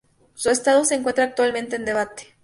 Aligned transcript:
Su 0.33 0.49
estado 0.49 0.83
se 0.83 0.95
encuentra 0.95 1.25
actualmente 1.25 1.75
en 1.75 1.85
debate. 1.85 2.33